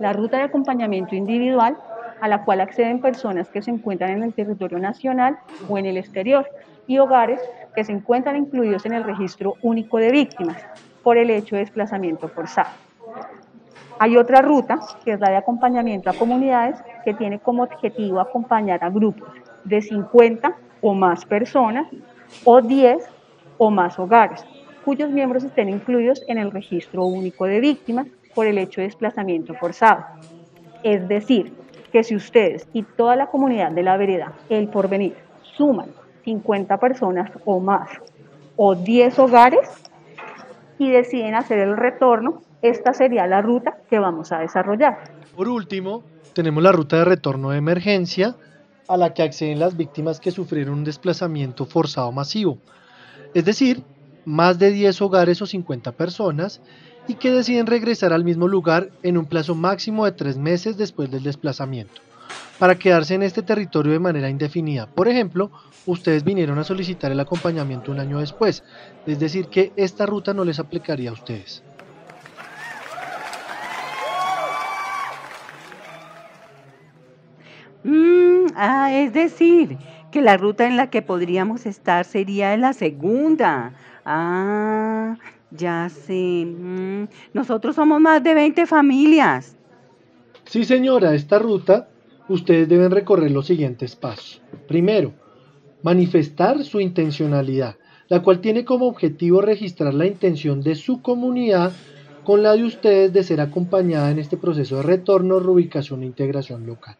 La 0.00 0.12
ruta 0.12 0.38
de 0.38 0.44
acompañamiento 0.44 1.14
individual, 1.14 1.76
a 2.22 2.28
la 2.28 2.44
cual 2.44 2.60
acceden 2.60 3.00
personas 3.00 3.48
que 3.48 3.62
se 3.62 3.72
encuentran 3.72 4.12
en 4.12 4.22
el 4.22 4.32
territorio 4.32 4.78
nacional 4.78 5.38
o 5.68 5.76
en 5.76 5.86
el 5.86 5.96
exterior, 5.96 6.48
y 6.86 6.98
hogares 6.98 7.40
que 7.74 7.82
se 7.82 7.90
encuentran 7.90 8.36
incluidos 8.36 8.86
en 8.86 8.92
el 8.92 9.02
registro 9.02 9.56
único 9.60 9.98
de 9.98 10.12
víctimas 10.12 10.64
por 11.02 11.16
el 11.18 11.30
hecho 11.30 11.56
de 11.56 11.62
desplazamiento 11.62 12.28
forzado. 12.28 12.70
Hay 13.98 14.16
otra 14.16 14.40
ruta, 14.40 14.78
que 15.04 15.14
es 15.14 15.20
la 15.20 15.30
de 15.30 15.36
acompañamiento 15.36 16.10
a 16.10 16.12
comunidades, 16.12 16.80
que 17.04 17.12
tiene 17.12 17.40
como 17.40 17.64
objetivo 17.64 18.20
acompañar 18.20 18.84
a 18.84 18.90
grupos 18.90 19.28
de 19.64 19.82
50 19.82 20.56
o 20.80 20.94
más 20.94 21.24
personas 21.24 21.88
o 22.44 22.62
10 22.62 23.04
o 23.58 23.70
más 23.72 23.98
hogares, 23.98 24.46
cuyos 24.84 25.10
miembros 25.10 25.42
estén 25.42 25.68
incluidos 25.68 26.22
en 26.28 26.38
el 26.38 26.52
registro 26.52 27.04
único 27.04 27.46
de 27.46 27.58
víctimas 27.58 28.06
por 28.32 28.46
el 28.46 28.58
hecho 28.58 28.80
de 28.80 28.86
desplazamiento 28.86 29.54
forzado. 29.54 30.04
Es 30.84 31.06
decir, 31.08 31.52
que 31.92 32.02
si 32.02 32.16
ustedes 32.16 32.66
y 32.72 32.82
toda 32.82 33.14
la 33.16 33.26
comunidad 33.26 33.70
de 33.70 33.82
la 33.82 33.96
vereda, 33.96 34.32
el 34.48 34.68
porvenir, 34.68 35.14
suman 35.56 35.90
50 36.24 36.78
personas 36.78 37.30
o 37.44 37.60
más 37.60 37.88
o 38.56 38.74
10 38.74 39.18
hogares 39.18 39.68
y 40.78 40.90
deciden 40.90 41.34
hacer 41.34 41.58
el 41.58 41.76
retorno, 41.76 42.42
esta 42.62 42.92
sería 42.94 43.26
la 43.26 43.42
ruta 43.42 43.78
que 43.88 43.98
vamos 43.98 44.32
a 44.32 44.38
desarrollar. 44.38 44.98
Por 45.36 45.48
último, 45.48 46.02
tenemos 46.32 46.62
la 46.62 46.72
ruta 46.72 46.96
de 46.96 47.04
retorno 47.04 47.50
de 47.50 47.58
emergencia 47.58 48.34
a 48.88 48.96
la 48.96 49.14
que 49.14 49.22
acceden 49.22 49.58
las 49.58 49.76
víctimas 49.76 50.20
que 50.20 50.30
sufrieron 50.30 50.74
un 50.74 50.84
desplazamiento 50.84 51.66
forzado 51.66 52.10
masivo, 52.12 52.58
es 53.34 53.44
decir, 53.44 53.82
más 54.24 54.58
de 54.58 54.70
10 54.70 55.00
hogares 55.02 55.42
o 55.42 55.46
50 55.46 55.92
personas 55.92 56.60
y 57.08 57.14
que 57.14 57.30
deciden 57.30 57.66
regresar 57.66 58.12
al 58.12 58.24
mismo 58.24 58.48
lugar 58.48 58.90
en 59.02 59.18
un 59.18 59.26
plazo 59.26 59.54
máximo 59.54 60.04
de 60.04 60.12
tres 60.12 60.36
meses 60.36 60.76
después 60.76 61.10
del 61.10 61.22
desplazamiento, 61.22 62.00
para 62.58 62.78
quedarse 62.78 63.14
en 63.14 63.22
este 63.22 63.42
territorio 63.42 63.92
de 63.92 63.98
manera 63.98 64.30
indefinida. 64.30 64.86
Por 64.86 65.08
ejemplo, 65.08 65.50
ustedes 65.86 66.24
vinieron 66.24 66.58
a 66.58 66.64
solicitar 66.64 67.10
el 67.10 67.20
acompañamiento 67.20 67.90
un 67.90 68.00
año 68.00 68.20
después, 68.20 68.62
es 69.06 69.18
decir, 69.18 69.48
que 69.48 69.72
esta 69.76 70.06
ruta 70.06 70.32
no 70.32 70.44
les 70.44 70.58
aplicaría 70.58 71.10
a 71.10 71.14
ustedes. 71.14 71.62
Mm, 77.84 78.52
ah, 78.54 78.92
es 78.92 79.12
decir, 79.12 79.76
que 80.12 80.22
la 80.22 80.36
ruta 80.36 80.66
en 80.66 80.76
la 80.76 80.88
que 80.88 81.02
podríamos 81.02 81.66
estar 81.66 82.04
sería 82.04 82.56
la 82.56 82.72
segunda. 82.74 83.72
Ah, 84.04 85.16
ya 85.56 85.88
sé. 85.88 86.46
Mm, 86.46 87.08
nosotros 87.32 87.76
somos 87.76 88.00
más 88.00 88.22
de 88.22 88.34
20 88.34 88.66
familias. 88.66 89.56
Sí, 90.44 90.64
señora, 90.64 91.14
esta 91.14 91.38
ruta 91.38 91.88
ustedes 92.28 92.68
deben 92.68 92.90
recorrer 92.90 93.30
los 93.30 93.46
siguientes 93.46 93.96
pasos. 93.96 94.42
Primero, 94.66 95.12
manifestar 95.82 96.62
su 96.64 96.80
intencionalidad, 96.80 97.76
la 98.08 98.22
cual 98.22 98.40
tiene 98.40 98.64
como 98.64 98.86
objetivo 98.86 99.40
registrar 99.40 99.94
la 99.94 100.06
intención 100.06 100.62
de 100.62 100.74
su 100.74 101.02
comunidad 101.02 101.72
con 102.24 102.42
la 102.42 102.54
de 102.54 102.64
ustedes 102.64 103.12
de 103.12 103.22
ser 103.22 103.40
acompañada 103.40 104.10
en 104.10 104.18
este 104.18 104.36
proceso 104.36 104.76
de 104.76 104.82
retorno, 104.82 105.40
reubicación 105.40 106.02
e 106.02 106.06
integración 106.06 106.66
local. 106.66 106.96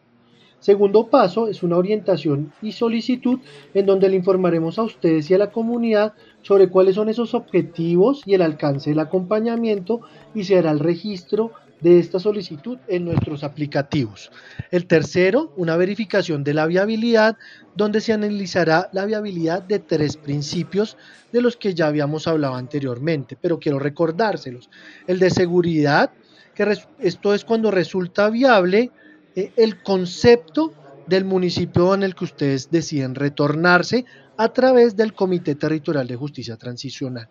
Segundo 0.63 1.07
paso 1.07 1.49
es 1.49 1.61
una 1.61 1.75
orientación 1.75 2.53
y 2.61 2.71
solicitud 2.71 3.37
en 3.73 3.85
donde 3.85 4.07
le 4.07 4.15
informaremos 4.15 4.79
a 4.79 4.83
ustedes 4.83 5.29
y 5.29 5.33
a 5.33 5.37
la 5.37 5.51
comunidad 5.51 6.13
sobre 6.41 6.69
cuáles 6.69 6.95
son 6.95 7.09
esos 7.09 7.33
objetivos 7.33 8.21
y 8.25 8.33
el 8.33 8.41
alcance 8.41 8.91
del 8.91 8.99
acompañamiento 8.99 9.99
y 10.33 10.45
se 10.45 10.57
hará 10.57 10.71
el 10.71 10.79
registro 10.79 11.51
de 11.81 11.99
esta 11.99 12.17
solicitud 12.17 12.77
en 12.87 13.03
nuestros 13.03 13.43
aplicativos. 13.43 14.31
El 14.71 14.87
tercero, 14.87 15.51
una 15.57 15.75
verificación 15.75 16.45
de 16.45 16.53
la 16.53 16.65
viabilidad, 16.65 17.35
donde 17.75 17.99
se 17.99 18.13
analizará 18.13 18.89
la 18.93 19.03
viabilidad 19.03 19.63
de 19.63 19.79
tres 19.79 20.15
principios 20.15 20.95
de 21.33 21.41
los 21.41 21.57
que 21.57 21.73
ya 21.73 21.87
habíamos 21.87 22.25
hablado 22.25 22.55
anteriormente, 22.55 23.35
pero 23.35 23.59
quiero 23.59 23.79
recordárselos. 23.79 24.69
El 25.07 25.19
de 25.19 25.29
seguridad, 25.29 26.11
que 26.55 26.77
esto 26.99 27.33
es 27.33 27.43
cuando 27.43 27.69
resulta 27.69 28.29
viable 28.29 28.91
eh, 29.35 29.51
el 29.55 29.81
concepto 29.83 30.73
del 31.07 31.25
municipio 31.25 31.93
en 31.93 32.03
el 32.03 32.15
que 32.15 32.25
ustedes 32.25 32.71
deciden 32.71 33.15
retornarse 33.15 34.05
a 34.37 34.49
través 34.49 34.95
del 34.95 35.13
Comité 35.13 35.55
Territorial 35.55 36.07
de 36.07 36.15
Justicia 36.15 36.57
Transicional. 36.57 37.27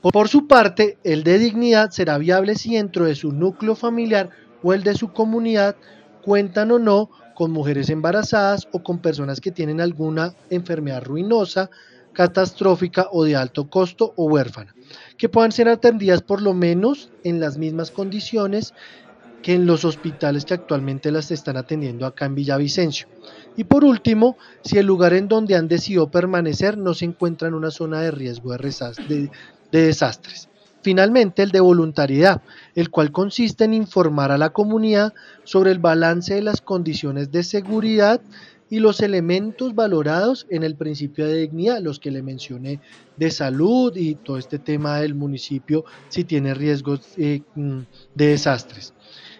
Por 0.00 0.28
su 0.28 0.46
parte, 0.46 0.98
el 1.02 1.24
de 1.24 1.38
dignidad 1.38 1.90
será 1.90 2.18
viable 2.18 2.54
si 2.54 2.76
dentro 2.76 3.04
de 3.04 3.14
su 3.14 3.32
núcleo 3.32 3.74
familiar 3.74 4.30
o 4.62 4.72
el 4.72 4.82
de 4.82 4.94
su 4.94 5.12
comunidad 5.12 5.76
cuentan 6.22 6.70
o 6.70 6.78
no 6.78 7.10
con 7.34 7.50
mujeres 7.50 7.90
embarazadas 7.90 8.68
o 8.72 8.82
con 8.82 8.98
personas 8.98 9.40
que 9.40 9.52
tienen 9.52 9.80
alguna 9.80 10.34
enfermedad 10.50 11.04
ruinosa, 11.04 11.70
catastrófica 12.12 13.08
o 13.12 13.24
de 13.24 13.36
alto 13.36 13.70
costo 13.70 14.12
o 14.16 14.24
huérfana, 14.24 14.74
que 15.16 15.28
puedan 15.28 15.52
ser 15.52 15.68
atendidas 15.68 16.22
por 16.22 16.42
lo 16.42 16.52
menos 16.52 17.10
en 17.22 17.38
las 17.38 17.56
mismas 17.58 17.90
condiciones 17.90 18.74
que 19.42 19.54
en 19.54 19.66
los 19.66 19.84
hospitales 19.84 20.44
que 20.44 20.54
actualmente 20.54 21.12
las 21.12 21.30
están 21.30 21.56
atendiendo 21.56 22.06
acá 22.06 22.26
en 22.26 22.34
Villavicencio. 22.34 23.06
Y 23.56 23.64
por 23.64 23.84
último, 23.84 24.36
si 24.62 24.78
el 24.78 24.86
lugar 24.86 25.14
en 25.14 25.28
donde 25.28 25.56
han 25.56 25.68
decidido 25.68 26.10
permanecer 26.10 26.78
no 26.78 26.94
se 26.94 27.04
encuentra 27.04 27.48
en 27.48 27.54
una 27.54 27.70
zona 27.70 28.00
de 28.00 28.10
riesgo 28.10 28.52
de, 28.56 29.30
desastres. 29.72 30.48
Finalmente, 30.80 31.42
el 31.42 31.50
de 31.50 31.60
voluntariedad, 31.60 32.40
el 32.74 32.90
cual 32.90 33.10
consiste 33.10 33.64
en 33.64 33.74
informar 33.74 34.30
a 34.30 34.38
la 34.38 34.50
comunidad 34.50 35.12
sobre 35.44 35.72
el 35.72 35.80
balance 35.80 36.34
de 36.34 36.42
las 36.42 36.60
condiciones 36.60 37.32
de 37.32 37.42
seguridad 37.42 38.20
y 38.70 38.78
los 38.78 39.00
elementos 39.00 39.74
valorados 39.74 40.46
en 40.50 40.62
el 40.62 40.76
principio 40.76 41.26
de 41.26 41.40
dignidad, 41.40 41.80
los 41.80 41.98
que 41.98 42.10
le 42.10 42.22
mencioné 42.22 42.80
de 43.16 43.30
salud 43.30 43.96
y 43.96 44.14
todo 44.14 44.38
este 44.38 44.58
tema 44.58 45.00
del 45.00 45.14
municipio 45.14 45.84
si 46.08 46.24
tiene 46.24 46.54
riesgos 46.54 47.00
eh, 47.16 47.42
mm, 47.54 47.80
de 48.14 48.26
desastres. 48.26 48.94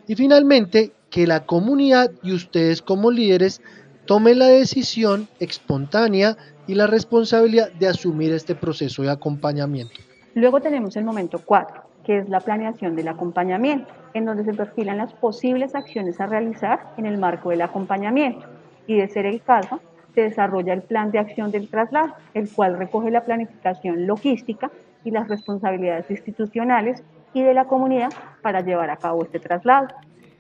Y 0.09 0.17
finalmente, 0.17 0.93
que 1.11 1.27
la 1.27 1.45
comunidad 1.45 2.11
y 2.23 2.33
ustedes 2.33 2.81
como 2.81 3.11
líderes 3.11 3.61
tomen 4.07 4.38
la 4.38 4.47
decisión 4.47 5.29
espontánea 5.38 6.37
y 6.67 6.75
la 6.75 6.87
responsabilidad 6.87 7.71
de 7.73 7.88
asumir 7.88 8.33
este 8.33 8.55
proceso 8.55 9.03
de 9.03 9.11
acompañamiento. 9.11 10.00
Luego 10.35 10.61
tenemos 10.61 10.97
el 10.97 11.05
momento 11.05 11.43
4, 11.45 11.83
que 12.05 12.19
es 12.19 12.29
la 12.31 12.41
planeación 12.41 12.97
del 12.97 13.09
acompañamiento, 13.09 13.93
en 14.15 14.25
donde 14.25 14.45
se 14.45 14.55
perfilan 14.55 14.97
las 14.97 15.12
posibles 15.12 15.75
acciones 15.75 16.19
a 16.21 16.27
realizar 16.27 16.95
en 16.97 17.05
el 17.05 17.19
marco 17.19 17.50
del 17.50 17.61
acompañamiento. 17.61 18.47
Y 18.87 18.97
de 18.97 19.09
ser 19.09 19.27
el 19.27 19.43
caso, 19.43 19.79
se 20.15 20.23
desarrolla 20.23 20.73
el 20.73 20.83
plan 20.83 21.11
de 21.11 21.19
acción 21.19 21.50
del 21.50 21.69
traslado, 21.69 22.15
el 22.33 22.50
cual 22.50 22.79
recoge 22.79 23.11
la 23.11 23.25
planificación 23.25 24.07
logística 24.07 24.71
y 25.05 25.11
las 25.11 25.29
responsabilidades 25.29 26.11
institucionales 26.11 27.03
y 27.32 27.42
de 27.42 27.54
la 27.54 27.66
comunidad 27.66 28.11
para 28.42 28.61
llevar 28.61 28.90
a 28.90 28.97
cabo 28.97 29.23
este 29.23 29.38
traslado. 29.38 29.88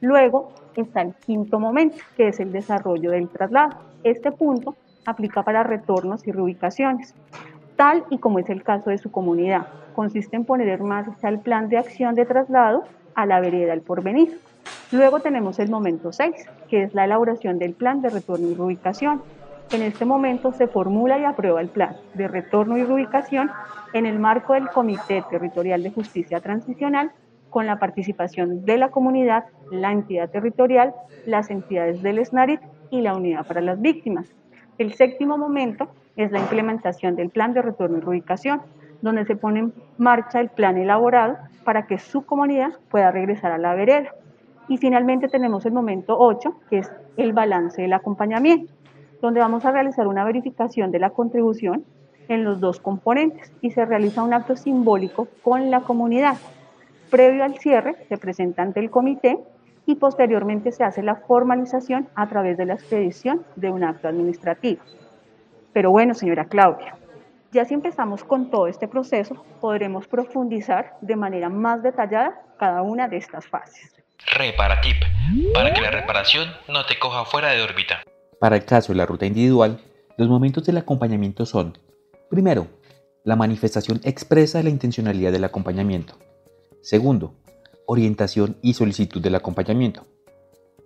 Luego 0.00 0.52
está 0.76 1.02
el 1.02 1.14
quinto 1.14 1.58
momento, 1.58 1.98
que 2.16 2.28
es 2.28 2.40
el 2.40 2.52
desarrollo 2.52 3.10
del 3.10 3.28
traslado. 3.28 3.78
Este 4.04 4.30
punto 4.32 4.76
aplica 5.04 5.42
para 5.42 5.62
retornos 5.62 6.26
y 6.26 6.32
reubicaciones, 6.32 7.14
tal 7.76 8.04
y 8.10 8.18
como 8.18 8.38
es 8.38 8.48
el 8.50 8.62
caso 8.62 8.90
de 8.90 8.98
su 8.98 9.10
comunidad. 9.10 9.66
Consiste 9.94 10.36
en 10.36 10.44
poner 10.44 10.68
en 10.68 10.86
marcha 10.86 11.28
el 11.28 11.40
plan 11.40 11.68
de 11.68 11.78
acción 11.78 12.14
de 12.14 12.24
traslado 12.24 12.84
a 13.14 13.26
la 13.26 13.40
vereda 13.40 13.70
del 13.70 13.80
porvenir. 13.80 14.38
Luego 14.92 15.20
tenemos 15.20 15.58
el 15.58 15.70
momento 15.70 16.12
6, 16.12 16.34
que 16.68 16.84
es 16.84 16.94
la 16.94 17.04
elaboración 17.04 17.58
del 17.58 17.74
plan 17.74 18.00
de 18.00 18.10
retorno 18.10 18.48
y 18.48 18.54
reubicación. 18.54 19.22
En 19.70 19.82
este 19.82 20.06
momento 20.06 20.52
se 20.52 20.66
formula 20.66 21.18
y 21.18 21.24
aprueba 21.24 21.60
el 21.60 21.68
plan 21.68 21.96
de 22.14 22.26
retorno 22.26 22.78
y 22.78 22.84
reubicación 22.84 23.50
en 23.92 24.06
el 24.06 24.18
marco 24.18 24.54
del 24.54 24.68
Comité 24.70 25.22
Territorial 25.28 25.82
de 25.82 25.90
Justicia 25.90 26.40
Transicional 26.40 27.12
con 27.50 27.66
la 27.66 27.78
participación 27.78 28.64
de 28.64 28.78
la 28.78 28.90
comunidad, 28.90 29.44
la 29.70 29.92
entidad 29.92 30.30
territorial, 30.30 30.94
las 31.26 31.50
entidades 31.50 32.02
del 32.02 32.24
SNARIT 32.24 32.60
y 32.90 33.02
la 33.02 33.14
unidad 33.14 33.46
para 33.46 33.60
las 33.60 33.78
víctimas. 33.78 34.34
El 34.78 34.94
séptimo 34.94 35.36
momento 35.36 35.88
es 36.16 36.32
la 36.32 36.40
implementación 36.40 37.14
del 37.14 37.28
plan 37.28 37.52
de 37.52 37.60
retorno 37.60 37.98
y 37.98 38.00
reubicación, 38.00 38.62
donde 39.02 39.26
se 39.26 39.36
pone 39.36 39.60
en 39.60 39.74
marcha 39.98 40.40
el 40.40 40.48
plan 40.48 40.78
elaborado 40.78 41.36
para 41.64 41.86
que 41.86 41.98
su 41.98 42.24
comunidad 42.24 42.72
pueda 42.90 43.10
regresar 43.10 43.52
a 43.52 43.58
la 43.58 43.74
vereda. 43.74 44.14
Y 44.66 44.78
finalmente 44.78 45.28
tenemos 45.28 45.66
el 45.66 45.72
momento 45.72 46.16
8, 46.18 46.54
que 46.70 46.78
es 46.78 46.92
el 47.16 47.32
balance 47.32 47.82
del 47.82 47.92
acompañamiento, 47.92 48.72
donde 49.20 49.40
vamos 49.40 49.64
a 49.64 49.72
realizar 49.72 50.06
una 50.06 50.24
verificación 50.24 50.90
de 50.90 50.98
la 50.98 51.10
contribución 51.10 51.84
en 52.28 52.44
los 52.44 52.60
dos 52.60 52.80
componentes 52.80 53.52
y 53.60 53.70
se 53.70 53.84
realiza 53.84 54.22
un 54.22 54.34
acto 54.34 54.56
simbólico 54.56 55.28
con 55.42 55.70
la 55.70 55.80
comunidad. 55.80 56.36
Previo 57.10 57.42
al 57.44 57.58
cierre 57.58 57.96
se 58.08 58.18
presenta 58.18 58.62
ante 58.62 58.80
el 58.80 58.90
comité 58.90 59.38
y 59.86 59.94
posteriormente 59.94 60.70
se 60.70 60.84
hace 60.84 61.02
la 61.02 61.16
formalización 61.16 62.08
a 62.14 62.28
través 62.28 62.58
de 62.58 62.66
la 62.66 62.74
expedición 62.74 63.44
de 63.56 63.70
un 63.70 63.82
acto 63.84 64.08
administrativo. 64.08 64.82
Pero 65.72 65.90
bueno, 65.90 66.12
señora 66.12 66.44
Claudia, 66.44 66.96
ya 67.52 67.64
si 67.64 67.72
empezamos 67.72 68.24
con 68.24 68.50
todo 68.50 68.66
este 68.66 68.88
proceso, 68.88 69.46
podremos 69.60 70.06
profundizar 70.06 70.96
de 71.00 71.16
manera 71.16 71.48
más 71.48 71.82
detallada 71.82 72.42
cada 72.58 72.82
una 72.82 73.08
de 73.08 73.16
estas 73.16 73.46
fases. 73.46 73.94
Reparatip, 74.36 74.96
para 75.54 75.72
que 75.72 75.80
la 75.80 75.90
reparación 75.90 76.48
no 76.68 76.84
te 76.84 76.98
coja 76.98 77.24
fuera 77.24 77.50
de 77.50 77.62
órbita. 77.62 78.02
Para 78.40 78.56
el 78.56 78.64
caso 78.64 78.92
de 78.92 78.98
la 78.98 79.06
ruta 79.06 79.26
individual, 79.26 79.80
los 80.16 80.28
momentos 80.28 80.64
del 80.64 80.78
acompañamiento 80.78 81.44
son 81.46 81.76
Primero, 82.30 82.66
la 83.24 83.36
manifestación 83.36 84.00
expresa 84.04 84.58
de 84.58 84.64
la 84.64 84.70
intencionalidad 84.70 85.32
del 85.32 85.44
acompañamiento. 85.44 86.14
Segundo, 86.82 87.34
orientación 87.86 88.58
y 88.62 88.74
solicitud 88.74 89.20
del 89.22 89.34
acompañamiento. 89.34 90.06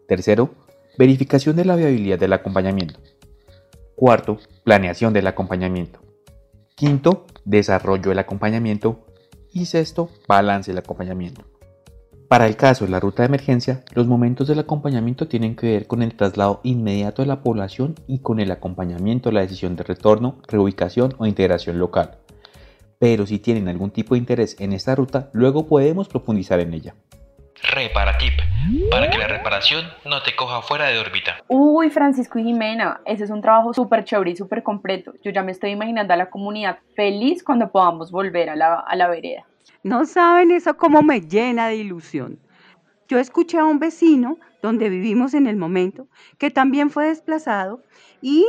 Tercero, 0.07 0.55
verificación 0.99 1.57
de 1.57 1.65
la 1.65 1.77
viabilidad 1.77 2.19
del 2.19 2.33
acompañamiento. 2.33 3.01
Cuarto, 3.97 4.39
planeación 4.65 5.13
del 5.13 5.27
acompañamiento. 5.27 6.01
Quinto, 6.77 7.27
desarrollo 7.45 8.11
del 8.11 8.21
acompañamiento. 8.21 9.05
Y 9.53 9.67
sexto, 9.67 10.09
balance 10.29 10.71
del 10.71 10.79
acompañamiento. 10.79 11.52
Para 12.33 12.47
el 12.47 12.57
caso 12.57 12.87
de 12.87 12.91
la 12.91 12.99
ruta 12.99 13.23
de 13.23 13.27
emergencia, 13.27 13.83
los 13.93 14.07
momentos 14.07 14.49
del 14.49 14.59
acompañamiento 14.59 15.29
tienen 15.29 15.55
que 15.55 15.67
ver 15.67 15.87
con 15.87 16.03
el 16.03 16.17
traslado 16.17 16.61
inmediato 16.63 17.21
de 17.21 17.29
la 17.29 17.43
población 17.43 17.95
y 18.07 18.21
con 18.21 18.41
el 18.41 18.51
acompañamiento 18.51 19.29
a 19.29 19.33
la 19.33 19.43
decisión 19.43 19.77
de 19.77 19.85
retorno, 19.85 20.39
reubicación 20.49 21.15
o 21.19 21.27
integración 21.27 21.79
local. 21.79 22.17
Pero 22.99 23.27
si 23.27 23.39
tienen 23.39 23.69
algún 23.69 23.91
tipo 23.91 24.15
de 24.15 24.21
interés 24.21 24.59
en 24.61 24.73
esta 24.73 24.95
ruta, 24.95 25.29
luego 25.35 25.67
podemos 25.69 26.09
profundizar 26.09 26.59
en 26.61 26.73
ella. 26.73 26.95
Reparatip, 27.71 28.33
para 28.91 29.11
que 29.11 29.19
la 29.19 29.29
reparación 29.29 29.85
no 30.07 30.23
te 30.23 30.35
coja 30.35 30.63
fuera 30.63 30.87
de 30.87 30.99
órbita. 30.99 31.37
Uy, 31.49 31.91
Francisco 31.91 32.39
y 32.39 32.45
Jimena, 32.45 33.03
ese 33.05 33.25
es 33.25 33.31
un 33.31 33.43
trabajo 33.43 33.75
súper 33.75 34.05
chévere 34.05 34.31
y 34.31 34.37
súper 34.37 34.63
completo. 34.63 35.13
Yo 35.23 35.33
ya 35.33 35.43
me 35.43 35.53
estoy 35.53 35.73
imaginando 35.73 36.15
a 36.15 36.17
la 36.17 36.31
comunidad 36.31 36.79
feliz 36.97 37.45
cuando 37.45 37.71
podamos 37.71 38.11
volver 38.11 38.49
a 38.49 38.57
la, 38.57 38.77
a 38.77 38.97
la 38.97 39.09
vereda. 39.09 39.45
No 39.83 40.05
saben 40.07 40.51
eso 40.51 40.77
cómo 40.77 41.03
me 41.03 41.21
llena 41.21 41.69
de 41.69 41.77
ilusión. 41.77 42.41
Yo 43.09 43.19
escuché 43.19 43.59
a 43.59 43.65
un 43.65 43.79
vecino 43.79 44.39
donde 44.63 44.89
vivimos 44.89 45.35
en 45.35 45.47
el 45.47 45.57
momento 45.57 46.09
que 46.39 46.51
también 46.51 46.91
fue 46.91 47.09
desplazado 47.09 47.83
y 48.21 48.47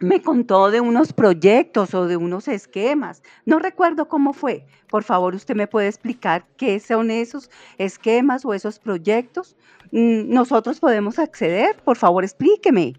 me 0.00 0.22
contó 0.22 0.70
de 0.70 0.80
unos 0.80 1.12
proyectos 1.12 1.94
o 1.94 2.06
de 2.06 2.16
unos 2.16 2.48
esquemas. 2.48 3.22
No 3.44 3.58
recuerdo 3.58 4.08
cómo 4.08 4.32
fue. 4.32 4.66
Por 4.88 5.04
favor, 5.04 5.34
usted 5.34 5.54
me 5.54 5.66
puede 5.66 5.88
explicar 5.88 6.46
qué 6.56 6.80
son 6.80 7.10
esos 7.10 7.50
esquemas 7.78 8.44
o 8.44 8.54
esos 8.54 8.78
proyectos. 8.78 9.56
Mm, 9.92 10.32
Nosotros 10.32 10.80
podemos 10.80 11.18
acceder. 11.18 11.76
Por 11.84 11.96
favor, 11.98 12.24
explíqueme. 12.24 12.94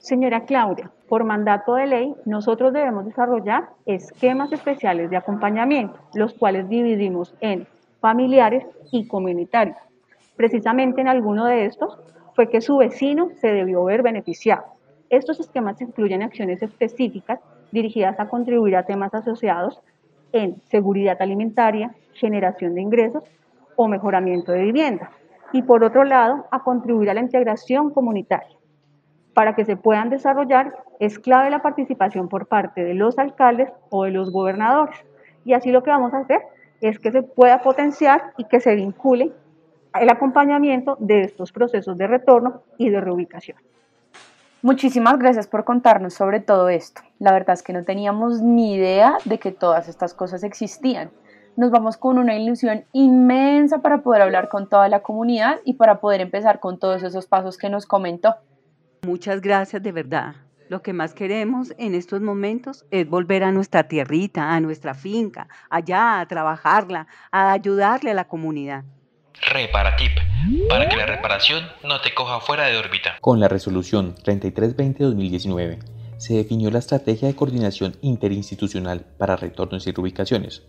Señora 0.00 0.46
Claudia, 0.46 0.90
por 1.10 1.24
mandato 1.24 1.74
de 1.74 1.86
ley, 1.86 2.14
nosotros 2.24 2.72
debemos 2.72 3.04
desarrollar 3.04 3.68
esquemas 3.84 4.50
especiales 4.50 5.10
de 5.10 5.18
acompañamiento, 5.18 5.94
los 6.14 6.32
cuales 6.32 6.70
dividimos 6.70 7.34
en 7.42 7.66
familiares 8.00 8.64
y 8.90 9.06
comunitarios. 9.06 9.76
Precisamente 10.36 11.02
en 11.02 11.08
alguno 11.08 11.44
de 11.44 11.66
estos 11.66 11.98
fue 12.34 12.48
que 12.48 12.62
su 12.62 12.78
vecino 12.78 13.28
se 13.42 13.48
debió 13.48 13.84
ver 13.84 14.02
beneficiado. 14.02 14.64
Estos 15.10 15.38
esquemas 15.38 15.78
incluyen 15.82 16.22
acciones 16.22 16.62
específicas 16.62 17.38
dirigidas 17.70 18.18
a 18.18 18.28
contribuir 18.28 18.76
a 18.76 18.86
temas 18.86 19.14
asociados 19.14 19.82
en 20.32 20.62
seguridad 20.62 21.20
alimentaria, 21.20 21.94
generación 22.14 22.74
de 22.74 22.80
ingresos 22.80 23.24
o 23.76 23.86
mejoramiento 23.86 24.50
de 24.52 24.62
vivienda. 24.62 25.10
Y 25.52 25.60
por 25.60 25.84
otro 25.84 26.04
lado, 26.04 26.46
a 26.50 26.62
contribuir 26.62 27.10
a 27.10 27.14
la 27.14 27.20
integración 27.20 27.90
comunitaria. 27.90 28.59
Para 29.40 29.54
que 29.54 29.64
se 29.64 29.74
puedan 29.74 30.10
desarrollar 30.10 30.84
es 30.98 31.18
clave 31.18 31.48
la 31.48 31.62
participación 31.62 32.28
por 32.28 32.46
parte 32.46 32.84
de 32.84 32.92
los 32.92 33.18
alcaldes 33.18 33.70
o 33.88 34.04
de 34.04 34.10
los 34.10 34.30
gobernadores. 34.30 34.98
Y 35.46 35.54
así 35.54 35.70
lo 35.72 35.82
que 35.82 35.88
vamos 35.88 36.12
a 36.12 36.18
hacer 36.18 36.42
es 36.82 36.98
que 36.98 37.10
se 37.10 37.22
pueda 37.22 37.62
potenciar 37.62 38.34
y 38.36 38.44
que 38.44 38.60
se 38.60 38.74
vincule 38.74 39.32
el 39.98 40.10
acompañamiento 40.10 40.98
de 41.00 41.22
estos 41.22 41.52
procesos 41.52 41.96
de 41.96 42.06
retorno 42.06 42.64
y 42.76 42.90
de 42.90 43.00
reubicación. 43.00 43.56
Muchísimas 44.60 45.18
gracias 45.18 45.46
por 45.46 45.64
contarnos 45.64 46.12
sobre 46.12 46.40
todo 46.40 46.68
esto. 46.68 47.00
La 47.18 47.32
verdad 47.32 47.54
es 47.54 47.62
que 47.62 47.72
no 47.72 47.82
teníamos 47.82 48.42
ni 48.42 48.74
idea 48.74 49.16
de 49.24 49.38
que 49.38 49.52
todas 49.52 49.88
estas 49.88 50.12
cosas 50.12 50.44
existían. 50.44 51.10
Nos 51.56 51.70
vamos 51.70 51.96
con 51.96 52.18
una 52.18 52.36
ilusión 52.36 52.84
inmensa 52.92 53.78
para 53.78 54.02
poder 54.02 54.20
hablar 54.20 54.50
con 54.50 54.68
toda 54.68 54.90
la 54.90 55.00
comunidad 55.00 55.60
y 55.64 55.76
para 55.76 55.98
poder 55.98 56.20
empezar 56.20 56.60
con 56.60 56.78
todos 56.78 57.02
esos 57.02 57.26
pasos 57.26 57.56
que 57.56 57.70
nos 57.70 57.86
comentó. 57.86 58.36
Muchas 59.02 59.40
gracias 59.40 59.82
de 59.82 59.92
verdad. 59.92 60.34
Lo 60.68 60.82
que 60.82 60.92
más 60.92 61.14
queremos 61.14 61.72
en 61.78 61.94
estos 61.94 62.20
momentos 62.20 62.84
es 62.90 63.08
volver 63.08 63.42
a 63.44 63.50
nuestra 63.50 63.88
tierrita, 63.88 64.54
a 64.54 64.60
nuestra 64.60 64.94
finca, 64.94 65.48
allá 65.70 66.20
a 66.20 66.28
trabajarla, 66.28 67.06
a 67.32 67.52
ayudarle 67.52 68.10
a 68.10 68.14
la 68.14 68.28
comunidad. 68.28 68.84
Reparatip, 69.50 70.12
para 70.68 70.88
que 70.88 70.96
la 70.96 71.06
reparación 71.06 71.64
no 71.82 72.00
te 72.02 72.12
coja 72.14 72.40
fuera 72.40 72.66
de 72.66 72.76
órbita. 72.76 73.16
Con 73.22 73.40
la 73.40 73.48
resolución 73.48 74.14
3320-2019 74.16 75.78
se 76.18 76.34
definió 76.34 76.70
la 76.70 76.80
estrategia 76.80 77.26
de 77.26 77.34
coordinación 77.34 77.96
interinstitucional 78.02 79.06
para 79.18 79.36
retornos 79.36 79.86
y 79.86 79.92
reubicaciones. 79.92 80.62